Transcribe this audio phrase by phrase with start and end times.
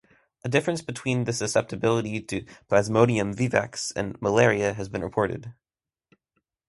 [0.43, 5.53] A difference between the susceptibility to "Plasmodium vivax" malaria has been reported.